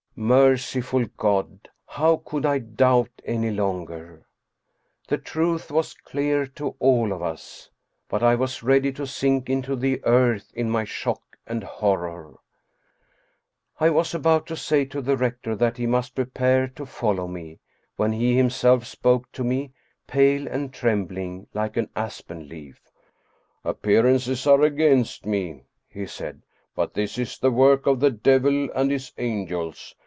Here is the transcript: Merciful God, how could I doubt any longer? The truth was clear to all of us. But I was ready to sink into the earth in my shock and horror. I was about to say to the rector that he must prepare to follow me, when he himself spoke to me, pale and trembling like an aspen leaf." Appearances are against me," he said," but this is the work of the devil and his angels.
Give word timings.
Merciful 0.13 1.05
God, 1.17 1.69
how 1.87 2.17
could 2.25 2.45
I 2.45 2.59
doubt 2.59 3.09
any 3.25 3.49
longer? 3.49 4.27
The 5.07 5.17
truth 5.17 5.71
was 5.71 5.95
clear 5.95 6.45
to 6.47 6.75
all 6.79 7.11
of 7.13 7.23
us. 7.23 7.69
But 8.09 8.21
I 8.21 8.35
was 8.35 8.61
ready 8.61 8.91
to 8.91 9.07
sink 9.07 9.49
into 9.49 9.75
the 9.75 10.03
earth 10.03 10.51
in 10.53 10.69
my 10.69 10.83
shock 10.83 11.37
and 11.47 11.63
horror. 11.63 12.35
I 13.79 13.89
was 13.89 14.13
about 14.13 14.45
to 14.47 14.57
say 14.57 14.83
to 14.85 15.01
the 15.01 15.15
rector 15.17 15.55
that 15.55 15.77
he 15.77 15.87
must 15.87 16.13
prepare 16.13 16.67
to 16.75 16.85
follow 16.85 17.27
me, 17.27 17.59
when 17.95 18.11
he 18.11 18.35
himself 18.35 18.85
spoke 18.85 19.31
to 19.31 19.45
me, 19.45 19.71
pale 20.07 20.45
and 20.47 20.73
trembling 20.73 21.47
like 21.53 21.77
an 21.77 21.89
aspen 21.95 22.49
leaf." 22.49 22.81
Appearances 23.65 24.45
are 24.45 24.61
against 24.61 25.25
me," 25.25 25.63
he 25.87 26.05
said," 26.05 26.41
but 26.75 26.93
this 26.93 27.17
is 27.17 27.39
the 27.39 27.49
work 27.51 27.87
of 27.87 28.01
the 28.01 28.11
devil 28.11 28.69
and 28.73 28.91
his 28.91 29.13
angels. 29.17 29.95